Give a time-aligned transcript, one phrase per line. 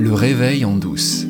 [0.00, 1.24] Le réveil en douce.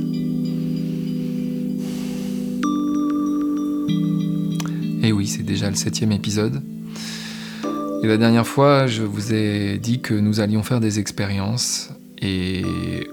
[5.03, 6.62] Et eh oui, c'est déjà le septième épisode.
[8.04, 11.91] Et la dernière fois, je vous ai dit que nous allions faire des expériences.
[12.22, 12.64] Et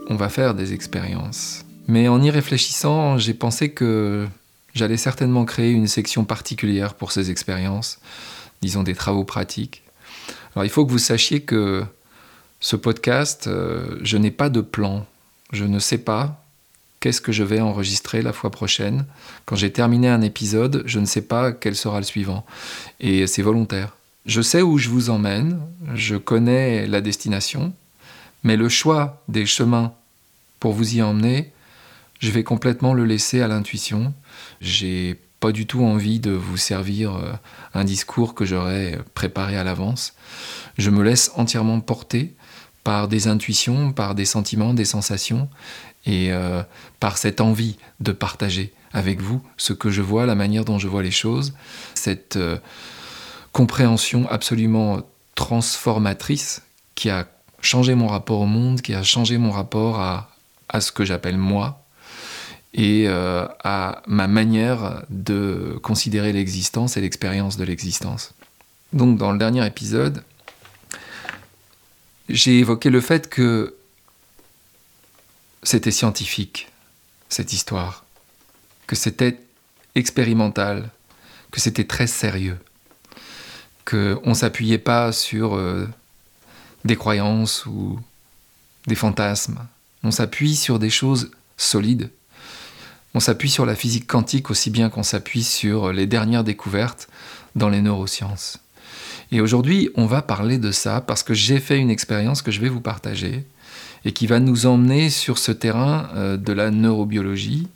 [0.10, 1.66] on va faire des expériences.
[1.88, 4.28] Mais en y réfléchissant, j'ai pensé que
[4.76, 7.98] j'allais certainement créer une section particulière pour ces expériences,
[8.62, 9.82] disons des travaux pratiques.
[10.56, 11.84] Alors il faut que vous sachiez que
[12.60, 15.08] ce podcast, euh, je n'ai pas de plan.
[15.52, 16.44] Je ne sais pas
[17.00, 19.06] qu'est-ce que je vais enregistrer la fois prochaine.
[19.46, 22.46] Quand j'ai terminé un épisode, je ne sais pas quel sera le suivant.
[23.00, 23.96] Et c'est volontaire.
[24.26, 25.60] Je sais où je vous emmène,
[25.94, 27.74] je connais la destination,
[28.44, 29.94] mais le choix des chemins
[30.60, 31.54] pour vous y emmener,
[32.20, 34.14] je vais complètement le laisser à l'intuition.
[34.60, 37.34] J'ai pas du tout envie de vous servir euh,
[37.74, 40.14] un discours que j'aurais préparé à l'avance.
[40.78, 42.34] Je me laisse entièrement porter
[42.88, 45.50] par des intuitions, par des sentiments, des sensations,
[46.06, 46.64] et euh,
[47.02, 50.88] par cette envie de partager avec vous ce que je vois, la manière dont je
[50.88, 51.54] vois les choses,
[51.96, 52.58] cette euh,
[53.52, 55.02] compréhension absolument
[55.36, 56.62] transformatrice
[56.96, 57.28] qui a
[57.60, 60.30] changé mon rapport au monde, qui a changé mon rapport à,
[60.70, 61.84] à ce que j'appelle moi,
[62.74, 68.34] et euh, à ma manière de considérer l'existence et l'expérience de l'existence.
[68.94, 70.24] Donc dans le dernier épisode,
[72.30, 73.76] j'ai évoqué le fait que
[75.64, 76.72] c'était scientifique,
[77.30, 78.06] cette histoire,
[78.86, 79.40] que c'était
[79.96, 80.90] expérimental,
[81.52, 82.58] que c'était très sérieux,
[83.86, 85.88] qu'on ne s'appuyait pas sur euh,
[86.86, 88.00] des croyances ou
[88.88, 89.60] des fantasmes,
[90.04, 92.12] on s'appuie sur des choses solides,
[93.14, 97.08] on s'appuie sur la physique quantique aussi bien qu'on s'appuie sur les dernières découvertes
[97.56, 98.60] dans les neurosciences.
[99.32, 102.62] Et aujourd'hui, on va parler de ça parce que j'ai fait une expérience que je
[102.62, 103.46] vais vous partager
[104.06, 107.68] et qui va nous emmener sur ce terrain euh, de la neurobiologie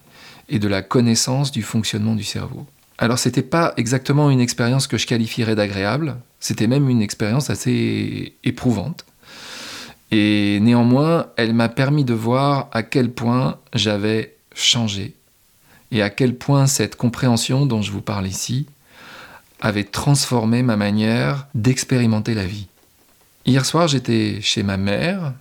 [0.50, 2.66] et de la connaissance du fonctionnement du cerveau.
[2.98, 8.34] Alors c'était pas exactement une expérience que je qualifierais d'agréable, c'était même une expérience assez
[8.44, 9.06] éprouvante.
[10.12, 15.16] Et néanmoins, elle m'a permis de voir à quel point j'avais changé
[15.92, 18.68] et à quel point cette compréhension dont je vous parle ici
[19.62, 22.68] avait transformé ma manière d'expérimenter la vie.
[23.46, 25.34] Hier soir, j'étais chez ma mère,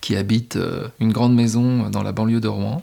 [0.00, 2.82] qui habite euh, une grande maison dans la banlieue de Rouen,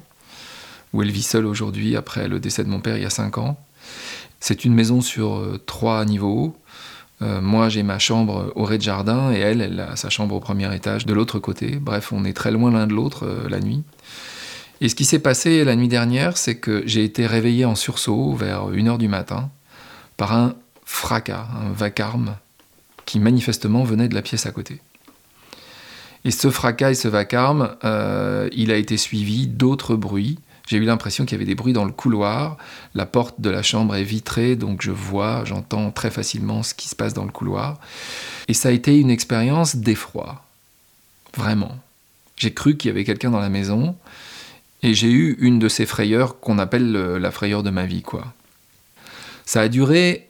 [0.94, 3.38] où elle vit seule aujourd'hui après le décès de mon père il y a cinq
[3.38, 3.60] ans.
[4.40, 6.56] C'est une maison sur euh, trois niveaux.
[7.22, 10.74] Euh, moi, j'ai ma chambre au rez-de-jardin et elle, elle a sa chambre au premier
[10.76, 11.78] étage de l'autre côté.
[11.78, 13.84] Bref, on est très loin l'un de l'autre la nuit.
[14.82, 18.34] Et ce qui s'est passé la nuit dernière, c'est que j'ai été réveillé en sursaut
[18.34, 19.50] vers 1h du matin
[20.18, 20.56] par un
[20.86, 22.36] fracas, un vacarme
[23.06, 24.82] qui manifestement venait de la pièce à côté.
[26.24, 30.40] Et ce fracas et ce vacarme, euh, il a été suivi d'autres bruits.
[30.68, 32.58] J'ai eu l'impression qu'il y avait des bruits dans le couloir.
[32.96, 36.90] La porte de la chambre est vitrée, donc je vois, j'entends très facilement ce qui
[36.90, 37.80] se passe dans le couloir.
[38.48, 40.44] Et ça a été une expérience d'effroi.
[41.38, 41.78] Vraiment.
[42.38, 43.96] J'ai cru qu'il y avait quelqu'un dans la maison.
[44.82, 48.34] Et j'ai eu une de ces frayeurs qu'on appelle la frayeur de ma vie, quoi.
[49.46, 50.30] Ça a duré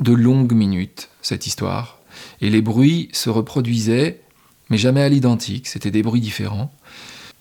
[0.00, 1.98] de longues minutes, cette histoire,
[2.40, 4.20] et les bruits se reproduisaient,
[4.70, 6.72] mais jamais à l'identique, c'était des bruits différents.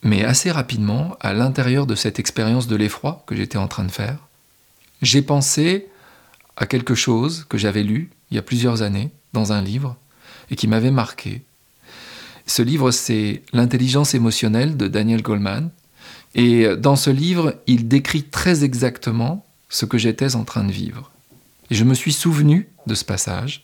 [0.03, 3.91] Mais assez rapidement, à l'intérieur de cette expérience de l'effroi que j'étais en train de
[3.91, 4.19] faire,
[5.01, 5.87] j'ai pensé
[6.57, 9.95] à quelque chose que j'avais lu il y a plusieurs années dans un livre
[10.49, 11.41] et qui m'avait marqué.
[12.45, 15.71] Ce livre, c'est L'intelligence émotionnelle de Daniel Goleman.
[16.35, 21.11] Et dans ce livre, il décrit très exactement ce que j'étais en train de vivre.
[21.69, 23.63] Et je me suis souvenu de ce passage.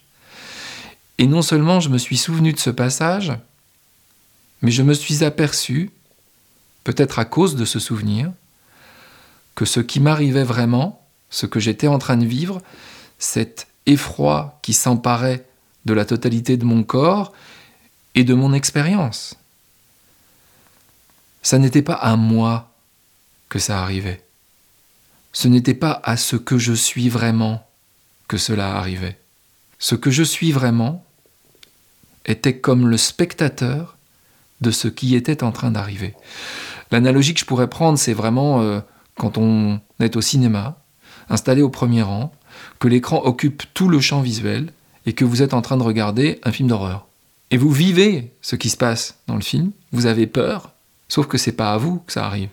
[1.18, 3.34] Et non seulement je me suis souvenu de ce passage,
[4.62, 5.92] mais je me suis aperçu,
[6.84, 8.32] peut-être à cause de ce souvenir,
[9.56, 12.62] que ce qui m'arrivait vraiment, ce que j'étais en train de vivre,
[13.20, 15.46] cet effroi qui s'emparait
[15.86, 17.34] de la totalité de mon corps
[18.16, 19.36] et de mon expérience.
[21.44, 22.72] Ça n'était pas à moi
[23.50, 24.24] que ça arrivait
[25.34, 27.68] ce n'était pas à ce que je suis vraiment
[28.28, 29.18] que cela arrivait.
[29.80, 31.06] Ce que je suis vraiment
[32.26, 33.98] était comme le spectateur
[34.62, 36.14] de ce qui était en train d'arriver.
[36.92, 38.80] L'analogie que je pourrais prendre, c'est vraiment euh,
[39.18, 40.78] quand on est au cinéma,
[41.30, 42.32] installé au premier rang,
[42.80, 44.72] que l'écran occupe tout le champ visuel
[45.06, 47.08] et que vous êtes en train de regarder un film d'horreur.
[47.50, 50.72] Et vous vivez ce qui se passe dans le film, vous avez peur,
[51.10, 52.50] sauf que c'est pas à vous que ça arrive.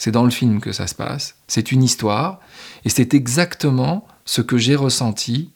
[0.00, 1.34] C'est dans le film que ça se passe.
[1.46, 2.40] C'est une histoire.
[2.86, 5.50] Et c'est exactement ce que j'ai ressenti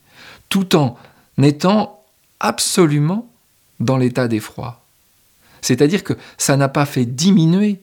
[0.50, 0.98] tout en
[1.42, 2.04] étant
[2.40, 3.26] absolument
[3.80, 4.84] dans l'état d'effroi.
[5.62, 7.80] C'est-à-dire que ça n'a pas fait diminuer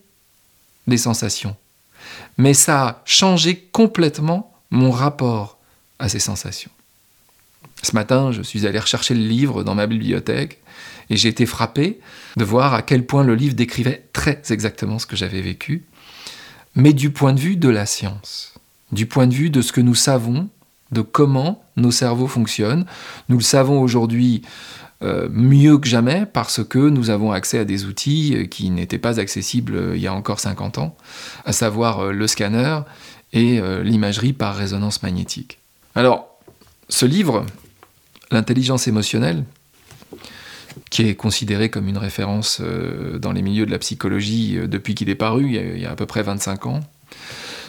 [0.86, 1.56] les sensations,
[2.38, 5.58] mais ça a changé complètement mon rapport
[5.98, 6.70] à ces sensations.
[7.82, 10.62] Ce matin, je suis allé rechercher le livre dans ma bibliothèque
[11.10, 12.00] et j'ai été frappé
[12.38, 15.86] de voir à quel point le livre décrivait très exactement ce que j'avais vécu,
[16.76, 18.54] mais du point de vue de la science,
[18.92, 20.50] du point de vue de ce que nous savons,
[20.92, 22.86] de comment nos cerveaux fonctionnent.
[23.30, 24.42] Nous le savons aujourd'hui
[25.04, 28.98] euh, mieux que jamais parce que nous avons accès à des outils euh, qui n'étaient
[28.98, 30.96] pas accessibles euh, il y a encore 50 ans,
[31.46, 32.80] à savoir le scanner
[33.34, 35.60] et l'imagerie par résonance magnétique.
[35.96, 36.28] Alors,
[36.90, 37.46] ce livre,
[38.32, 39.44] L'intelligence émotionnelle,
[40.92, 45.16] qui est considéré comme une référence dans les milieux de la psychologie depuis qu'il est
[45.16, 46.82] paru, il y, a, à peu près 25 ans.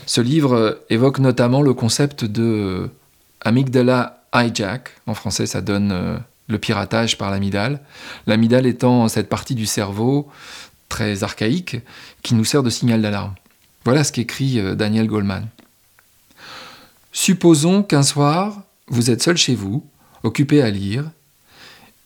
[0.04, 2.90] Ce livre évoque notamment le concept de
[3.42, 4.90] amygdala hijack.
[5.06, 7.80] En français, ça donne le piratage par l'amygdale.
[8.26, 10.28] L'amygdale étant cette partie du cerveau
[10.88, 11.78] très archaïque
[12.22, 13.34] qui nous sert de signal d'alarme.
[13.84, 15.48] Voilà ce qu'écrit euh, Daniel Goldman.
[17.12, 19.84] Supposons qu'un soir, vous êtes seul chez vous,
[20.22, 21.04] occupé à lire,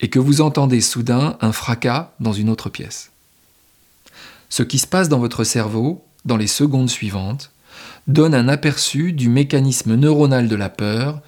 [0.00, 3.10] et que vous entendez soudain un fracas dans une autre pièce.
[4.48, 7.50] Ce qui se passe dans votre cerveau, dans les secondes suivantes,
[8.06, 11.20] donne un aperçu du mécanisme neuronal de la peur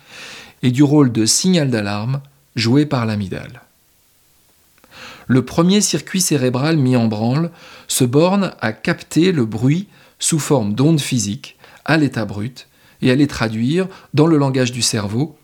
[0.63, 2.21] et du rôle de signal d'alarme
[2.57, 3.63] joué par l'amygdale.
[5.27, 7.51] Le premier circuit cérébral mis en branle
[7.87, 9.89] se borne à capter le bruit
[10.19, 12.67] sous forme d'ondes physiques à l'état brut
[13.03, 15.37] et à les traduire dans le langage du cerveau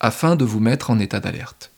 [0.00, 1.71] afin de vous mettre en état d'alerte.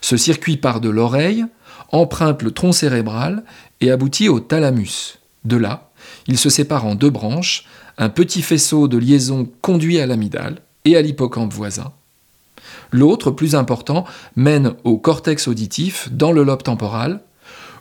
[0.00, 1.44] Ce circuit part de l'oreille,
[1.92, 3.44] emprunte le tronc cérébral
[3.80, 5.18] et aboutit au thalamus.
[5.44, 5.90] De là,
[6.26, 7.64] il se sépare en deux branches,
[7.98, 11.92] un petit faisceau de liaison conduit à l'amygdale et à l'hippocampe voisin,
[12.92, 14.04] L'autre, plus important,
[14.36, 17.20] mène au cortex auditif dans le lobe temporal,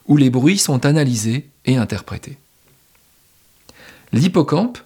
[0.08, 2.38] où les bruits sont analysés et interprétés.
[4.12, 4.80] L'hippocampe,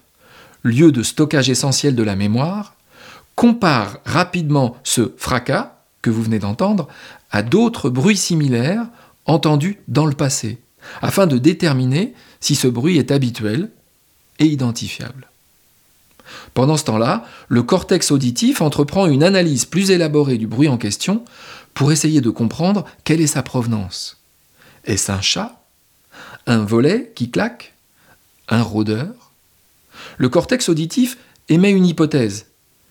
[0.62, 2.74] lieu de stockage essentiel de la mémoire,
[3.34, 5.73] compare rapidement ce fracas
[6.04, 6.86] que vous venez d'entendre
[7.30, 8.86] à d'autres bruits similaires
[9.24, 10.58] entendus dans le passé,
[11.00, 13.70] afin de déterminer si ce bruit est habituel
[14.38, 15.30] et identifiable.
[16.52, 21.24] Pendant ce temps-là, le cortex auditif entreprend une analyse plus élaborée du bruit en question
[21.72, 24.18] pour essayer de comprendre quelle est sa provenance.
[24.84, 25.64] Est-ce un chat
[26.46, 27.72] Un volet qui claque
[28.48, 29.32] Un rôdeur?
[30.18, 31.16] Le cortex auditif
[31.48, 32.46] émet une hypothèse.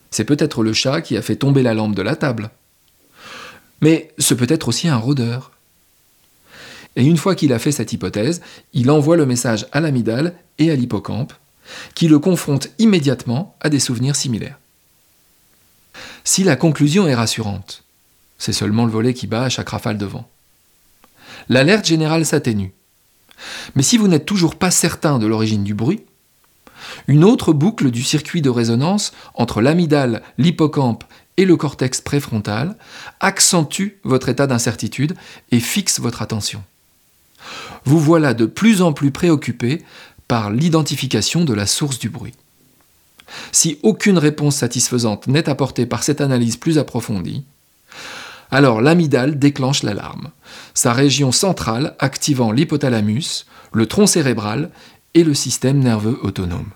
[0.10, 2.50] C'est peut-être le chat qui a fait tomber la lampe de la table.
[3.84, 5.52] Mais ce peut être aussi un rôdeur.
[6.96, 8.40] Et une fois qu'il a fait cette hypothèse,
[8.72, 11.34] il envoie le message à l'amygdale et à l'hippocampe
[11.94, 14.58] qui le confronte immédiatement à des souvenirs similaires.
[16.24, 17.84] Si la conclusion est rassurante,
[18.38, 20.30] c'est seulement le volet qui bat à chaque rafale de vent.
[21.50, 22.72] L'alerte générale s'atténue.
[23.76, 26.04] Mais si vous n'êtes toujours pas certain de l'origine du bruit,
[27.08, 31.04] une autre boucle du circuit de résonance entre l'amygdale, l'hippocampe
[31.38, 32.76] et le cortex préfrontal
[33.20, 35.16] accentue votre état d'incertitude
[35.52, 36.64] et fixe votre attention.
[37.86, 39.84] Vous voilà de plus en plus préoccupé
[40.28, 42.34] par l'identification de la source du bruit.
[43.52, 47.44] Si aucune réponse satisfaisante n'est apportée par cette analyse plus approfondie,
[48.52, 50.30] alors l'amygdale déclenche l'alarme,
[50.74, 54.70] sa région centrale activant l'hypothalamus, le tronc cérébral
[55.16, 56.70] et le système nerveux autonome.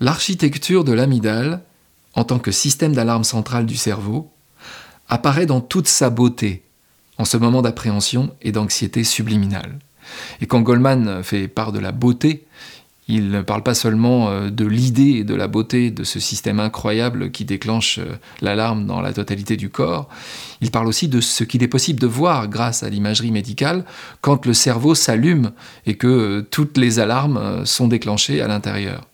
[0.00, 1.62] L'architecture de l'amygdale,
[2.14, 4.30] en tant que système d'alarme central du cerveau,
[5.08, 6.62] apparaît dans toute sa beauté
[7.18, 9.78] en ce moment d'appréhension et d'anxiété subliminale.
[10.40, 12.44] Et quand Goldman fait part de la beauté,
[13.08, 17.30] il ne parle pas seulement euh, de l'idée de la beauté de ce système incroyable
[17.30, 20.08] qui déclenche euh, l'alarme dans la totalité du corps,
[20.60, 23.84] il parle aussi de ce qu'il est possible de voir grâce à l'imagerie médicale
[24.20, 25.50] quand le cerveau s'allume
[25.84, 29.06] et que euh, toutes les alarmes sont déclenchées à l'intérieur.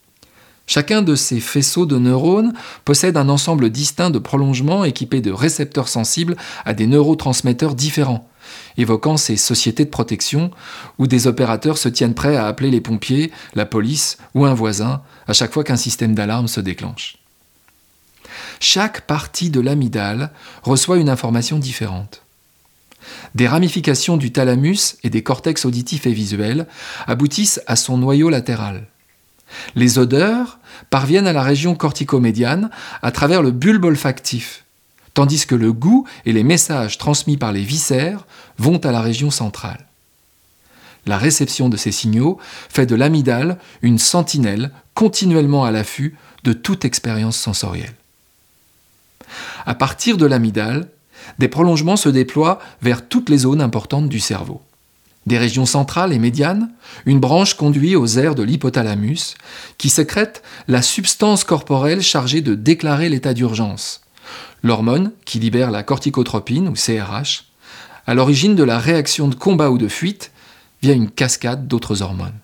[0.69, 2.53] Chacun de ces faisceaux de neurones
[2.85, 8.29] possède un ensemble distinct de prolongements équipés de récepteurs sensibles à des neurotransmetteurs différents
[8.77, 10.51] évoquant ces sociétés de protection
[10.99, 15.03] où des opérateurs se tiennent prêts à appeler les pompiers, la police ou un voisin
[15.27, 17.19] à chaque fois qu'un système d'alarme se déclenche.
[18.61, 20.33] Chaque partie de l'amygdale
[20.63, 22.23] reçoit une information différente.
[23.35, 26.67] Des ramifications du thalamus et des cortex auditifs et visuels
[27.07, 28.87] aboutissent à son noyau latéral.
[29.75, 30.58] Les odeurs
[30.91, 32.71] parviennent à la région corticomédiane
[33.03, 34.65] à travers le bulbe olfactif,
[35.15, 38.27] tandis que le goût et les messages transmis par les viscères
[38.59, 39.87] vont à la région centrale.
[41.07, 46.85] La réception de ces signaux fait de l'amygdale une sentinelle continuellement à l'affût de toute
[46.85, 47.95] expérience sensorielle.
[49.67, 50.89] À partir de l'amygdale,
[51.39, 54.63] des prolongements se déploient vers toutes les zones importantes du cerveau.
[55.29, 56.71] Des régions centrales et médianes,
[57.05, 59.35] une branche conduit aux aires de l'hypothalamus,
[59.77, 64.01] qui sécrète la substance corporelle chargée de déclarer l'état d'urgence,
[64.63, 67.45] l'hormone qui libère la corticotropine ou CRH,
[68.07, 70.31] à l'origine de la réaction de combat ou de fuite
[70.81, 72.39] via une cascade d'autres hormones.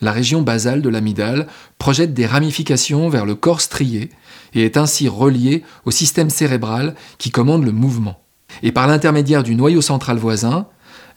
[0.00, 1.46] La région basale de l'amygdale
[1.78, 4.10] projette des ramifications vers le corps strié
[4.54, 8.18] et est ainsi reliée au système cérébral qui commande le mouvement.
[8.64, 10.66] Et par l'intermédiaire du noyau central voisin,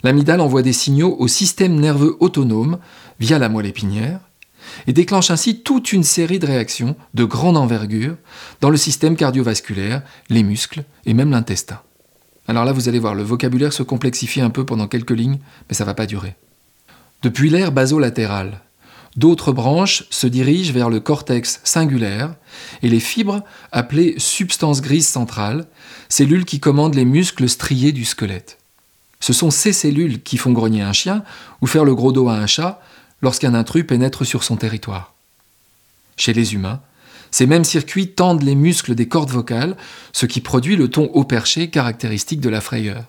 [0.03, 2.79] l'amygdale envoie des signaux au système nerveux autonome
[3.19, 4.19] via la moelle épinière
[4.87, 8.15] et déclenche ainsi toute une série de réactions de grande envergure
[8.61, 11.81] dans le système cardiovasculaire, les muscles et même l'intestin.
[12.47, 15.75] Alors là, vous allez voir, le vocabulaire se complexifie un peu pendant quelques lignes, mais
[15.75, 16.35] ça ne va pas durer.
[17.21, 18.61] Depuis l'aire basolatéral,
[19.17, 22.35] d'autres branches se dirigent vers le cortex singulaire
[22.81, 25.67] et les fibres appelées substances grises centrales,
[26.07, 28.58] cellules qui commandent les muscles striés du squelette.
[29.21, 31.23] Ce sont ces cellules qui font grogner un chien
[31.61, 32.81] ou faire le gros dos à un chat
[33.21, 35.13] lorsqu'un intrus pénètre sur son territoire.
[36.17, 36.81] Chez les humains,
[37.31, 39.77] ces mêmes circuits tendent les muscles des cordes vocales,
[40.13, 43.05] ce qui produit le ton haut perché caractéristique de la frayeur.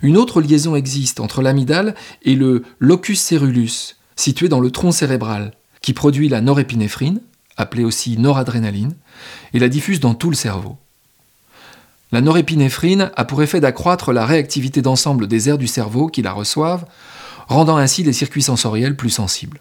[0.00, 5.52] Une autre liaison existe entre l'amygdale et le locus cérulus, situé dans le tronc cérébral,
[5.80, 7.20] qui produit la norépinéphrine,
[7.56, 8.94] appelée aussi noradrénaline,
[9.52, 10.76] et la diffuse dans tout le cerveau.
[12.12, 16.32] La norépinéphrine a pour effet d'accroître la réactivité d'ensemble des aires du cerveau qui la
[16.32, 16.84] reçoivent,
[17.48, 19.60] rendant ainsi les circuits sensoriels plus sensibles.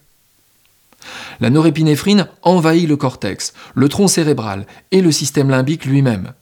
[1.39, 6.33] La norépinéphrine envahit le cortex, le tronc cérébral et le système limbique lui-même,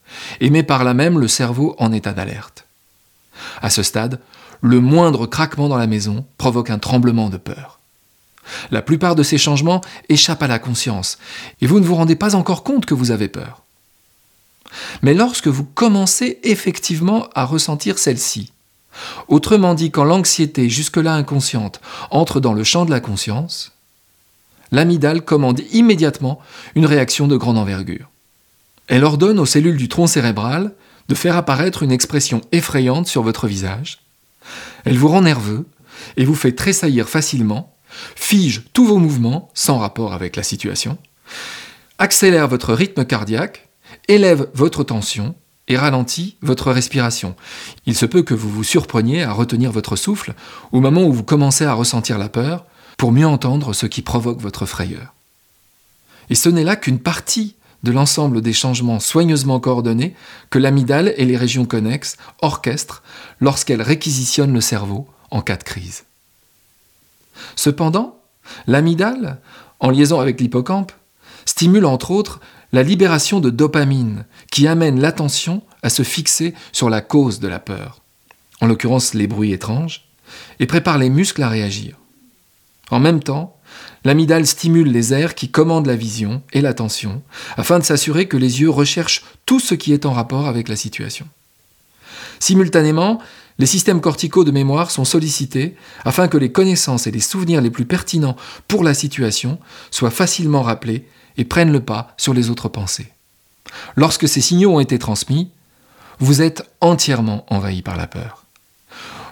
[0.41, 2.65] et met par là même le cerveau en état d'alerte.
[3.61, 4.19] À ce stade,
[4.61, 7.79] le moindre craquement dans la maison provoque un tremblement de peur.
[8.71, 11.19] La plupart de ces changements échappent à la conscience,
[11.61, 13.61] et vous ne vous rendez pas encore compte que vous avez peur.
[15.01, 18.51] Mais lorsque vous commencez effectivement à ressentir celle-ci,
[19.27, 23.71] autrement dit quand l'anxiété jusque-là inconsciente entre dans le champ de la conscience,
[24.71, 26.39] l'amygdale commande immédiatement
[26.75, 28.09] une réaction de grande envergure.
[28.87, 30.73] Elle ordonne aux cellules du tronc cérébral
[31.07, 33.99] de faire apparaître une expression effrayante sur votre visage.
[34.85, 35.65] Elle vous rend nerveux
[36.17, 37.73] et vous fait tressaillir facilement,
[38.15, 40.97] fige tous vos mouvements sans rapport avec la situation,
[41.97, 43.68] accélère votre rythme cardiaque,
[44.09, 45.35] élève votre tension
[45.69, 47.35] et ralentit votre respiration.
[47.85, 50.33] Il se peut que vous vous surpreniez à retenir votre souffle
[50.73, 52.65] au moment où vous commencez à ressentir la peur,
[52.97, 55.13] pour mieux entendre ce qui provoque votre frayeur.
[56.29, 60.15] Et ce n'est là qu'une partie de l'ensemble des changements soigneusement coordonnés
[60.49, 63.01] que l'amygdale et les régions connexes orchestrent
[63.39, 66.03] lorsqu'elles réquisitionnent le cerveau en cas de crise.
[67.55, 68.19] Cependant,
[68.67, 69.39] l'amygdale,
[69.79, 70.91] en liaison avec l'hippocampe,
[71.45, 77.01] stimule entre autres la libération de dopamine qui amène l'attention à se fixer sur la
[77.01, 78.01] cause de la peur,
[78.61, 80.05] en l'occurrence les bruits étranges,
[80.59, 81.97] et prépare les muscles à réagir.
[82.91, 83.57] En même temps,
[84.03, 87.21] l'amygdale stimule les aires qui commandent la vision et l'attention,
[87.57, 90.75] afin de s'assurer que les yeux recherchent tout ce qui est en rapport avec la
[90.75, 91.27] situation.
[92.39, 93.19] Simultanément,
[93.57, 97.69] les systèmes corticaux de mémoire sont sollicités afin que les connaissances et les souvenirs les
[97.69, 99.59] plus pertinents pour la situation
[99.91, 101.05] soient facilement rappelés
[101.39, 103.13] et prennent le pas sur les autres pensées.
[103.95, 105.49] Lorsque ces signaux ont été transmis,
[106.19, 108.45] vous êtes entièrement envahi par la peur.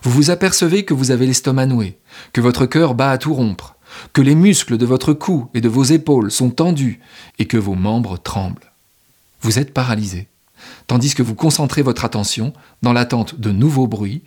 [0.03, 1.97] Vous vous apercevez que vous avez l'estomac noué,
[2.31, 3.75] que votre cœur bat à tout rompre,
[4.13, 7.01] que les muscles de votre cou et de vos épaules sont tendus
[7.39, 8.71] et que vos membres tremblent.
[9.41, 10.27] Vous êtes paralysé,
[10.87, 14.23] tandis que vous concentrez votre attention dans l'attente de nouveaux bruits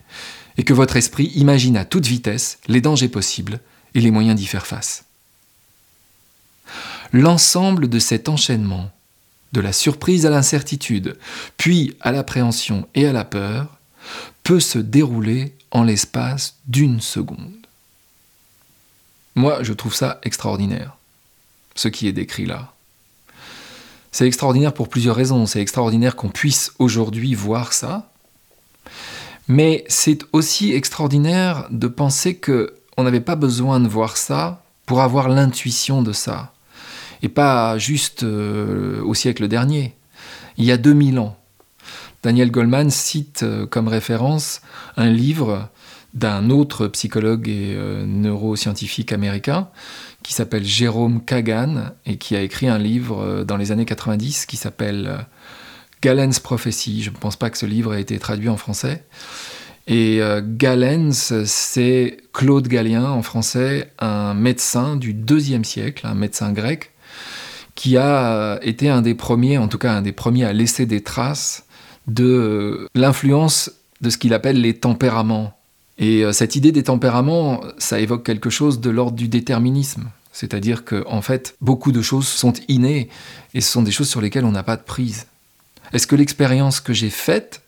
[0.58, 3.60] et que votre esprit imagine à toute vitesse les dangers possibles
[3.94, 5.04] et les moyens d'y faire face.
[7.12, 8.90] L'ensemble de cet enchaînement,
[9.52, 11.18] de la surprise à l'incertitude,
[11.56, 13.78] puis à l'appréhension et à la peur,
[14.42, 17.66] peut se dérouler en l'espace d'une seconde.
[19.34, 20.96] Moi, je trouve ça extraordinaire,
[21.74, 22.72] ce qui est décrit là.
[24.12, 25.46] C'est extraordinaire pour plusieurs raisons.
[25.46, 28.10] C'est extraordinaire qu'on puisse aujourd'hui voir ça.
[29.46, 35.00] Mais c'est aussi extraordinaire de penser que on n'avait pas besoin de voir ça pour
[35.00, 36.52] avoir l'intuition de ça.
[37.22, 39.94] Et pas juste euh, au siècle dernier.
[40.56, 41.36] Il y a 2000 ans,
[42.22, 44.60] Daniel Goldman cite euh, comme référence
[44.96, 45.68] un livre
[46.12, 49.68] d'un autre psychologue et euh, neuroscientifique américain
[50.22, 54.56] qui s'appelle Jérôme Kagan et qui a écrit un livre dans les années 90 qui
[54.56, 55.26] s'appelle
[56.02, 57.02] Galen's Prophecy.
[57.02, 59.04] Je ne pense pas que ce livre ait été traduit en français.
[59.86, 66.90] Et Galens, c'est Claude Galien en français, un médecin du deuxième siècle, un médecin grec,
[67.80, 71.02] qui a été un des premiers, en tout cas un des premiers à laisser des
[71.02, 71.64] traces
[72.08, 73.72] de l'influence
[74.02, 75.56] de ce qu'il appelle les tempéraments
[75.96, 80.10] Et euh, cette idée des tempéraments, ça évoque quelque chose de l'ordre du déterminisme.
[80.30, 83.08] C'est-à-dire que, en fait, beaucoup de choses sont innées
[83.54, 85.26] et ce sont des choses sur lesquelles on n'a pas de prise.
[85.94, 87.62] Est-ce que l'expérience que j'ai faite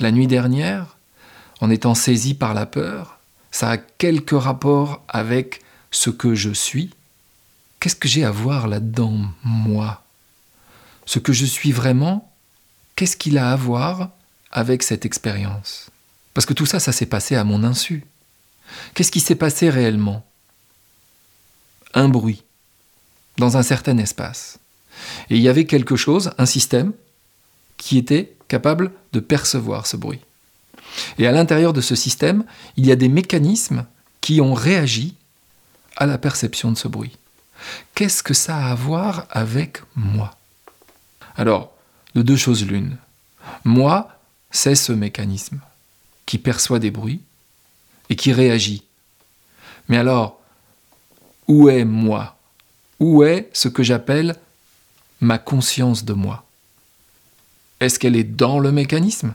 [0.00, 0.96] la nuit dernière,
[1.60, 3.20] en étant saisi par la peur,
[3.52, 5.60] ça a quelque rapport avec
[5.92, 6.90] ce que je suis?
[7.84, 10.02] Qu'est-ce que j'ai à voir là-dedans, moi?
[11.04, 12.32] Ce que je suis vraiment,
[12.96, 14.08] qu'est-ce qu'il a à voir
[14.50, 15.90] avec cette expérience?
[16.32, 18.06] Parce que tout ça, ça s'est passé à mon insu.
[18.94, 20.24] Qu'est-ce qui s'est passé réellement?
[21.92, 22.42] Un bruit,
[23.36, 24.58] dans un certain espace.
[25.28, 26.94] Et il y avait quelque chose, un système,
[27.76, 30.20] qui était capable de percevoir ce bruit.
[31.18, 32.46] Et à l'intérieur de ce système,
[32.78, 33.84] il y a des mécanismes
[34.22, 35.16] qui ont réagi
[35.96, 37.18] à la perception de ce bruit.
[37.94, 40.36] Qu'est-ce que ça a à voir avec moi?
[41.36, 41.72] Alors,
[42.14, 42.96] de deux choses l'une.
[43.64, 44.08] Moi,
[44.50, 45.60] c'est ce mécanisme
[46.26, 47.22] qui perçoit des bruits
[48.08, 48.84] et qui réagit.
[49.88, 50.40] Mais alors,
[51.48, 52.38] où est moi?
[53.00, 54.36] Où est ce que j'appelle
[55.20, 56.46] ma conscience de moi?
[57.80, 59.34] Est-ce qu'elle est dans le mécanisme?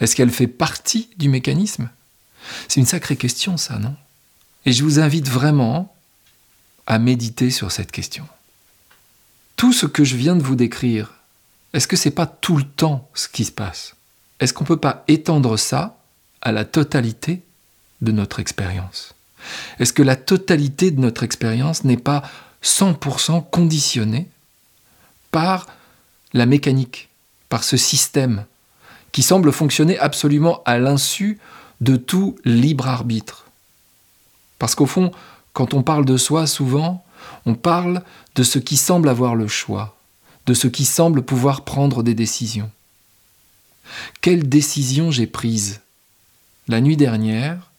[0.00, 1.88] Est-ce qu'elle fait partie du mécanisme?
[2.68, 3.96] C'est une sacrée question, ça, non?
[4.64, 5.95] Et je vous invite vraiment
[6.86, 8.26] à méditer sur cette question.
[9.56, 11.14] Tout ce que je viens de vous décrire,
[11.72, 13.94] est-ce que c'est pas tout le temps ce qui se passe?
[14.40, 15.98] Est-ce qu'on ne peut pas étendre ça
[16.42, 17.42] à la totalité
[18.02, 19.14] de notre expérience?
[19.78, 22.22] Est-ce que la totalité de notre expérience n'est pas
[22.62, 24.28] 100% conditionnée
[25.30, 25.66] par
[26.32, 27.08] la mécanique,
[27.48, 28.44] par ce système
[29.12, 31.38] qui semble fonctionner absolument à l'insu
[31.80, 33.46] de tout libre arbitre?
[34.58, 35.12] Parce qu'au fond,
[35.56, 37.02] quand on parle de soi, souvent,
[37.46, 38.02] on parle
[38.34, 39.96] de ce qui semble avoir le choix,
[40.44, 42.70] de ce qui semble pouvoir prendre des décisions.
[44.20, 45.80] Quelle décision j'ai prise
[46.68, 47.70] la nuit dernière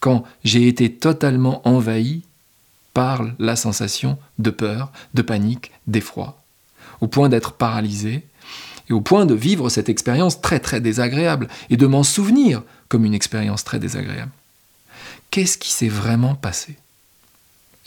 [0.00, 2.22] quand j'ai été totalement envahi
[2.92, 6.42] par la sensation de peur, de panique, d'effroi,
[7.00, 8.26] au point d'être paralysé
[8.90, 13.04] et au point de vivre cette expérience très très désagréable et de m'en souvenir comme
[13.04, 14.32] une expérience très désagréable
[15.30, 16.76] qu'est-ce qui s'est vraiment passé?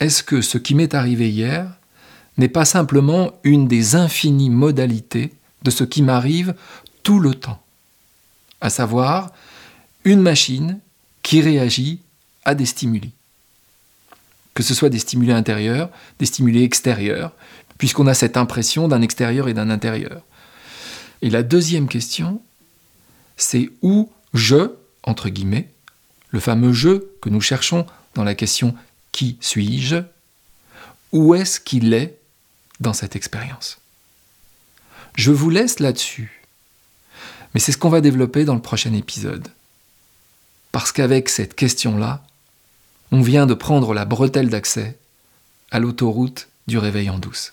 [0.00, 1.78] Est-ce que ce qui m'est arrivé hier
[2.38, 6.54] n'est pas simplement une des infinies modalités de ce qui m'arrive
[7.02, 7.62] tout le temps?
[8.60, 9.32] À savoir,
[10.04, 10.80] une machine
[11.22, 12.00] qui réagit
[12.44, 13.12] à des stimuli.
[14.54, 17.32] Que ce soit des stimuli intérieurs, des stimuli extérieurs,
[17.78, 20.22] puisqu'on a cette impression d'un extérieur et d'un intérieur.
[21.22, 22.42] Et la deuxième question,
[23.36, 24.72] c'est où je,
[25.04, 25.71] entre guillemets,
[26.32, 28.74] le fameux jeu que nous cherchons dans la question
[29.12, 30.02] Qui suis-je?
[31.12, 32.18] Où est-ce qu'il est
[32.80, 33.78] dans cette expérience?
[35.14, 36.42] Je vous laisse là-dessus.
[37.54, 39.46] Mais c'est ce qu'on va développer dans le prochain épisode.
[40.72, 42.24] Parce qu'avec cette question-là,
[43.12, 44.98] on vient de prendre la bretelle d'accès
[45.70, 47.52] à l'autoroute du réveil en douce.